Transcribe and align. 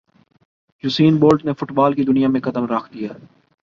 Usain 0.83 1.13
bolt 1.17 1.45
نے 1.45 1.53
football 1.53 1.93
کی 1.93 2.03
دنیا 2.03 2.27
میں 2.27 2.41
قدم 2.41 2.65
رکھ 2.65 2.93
دیا 2.93 3.09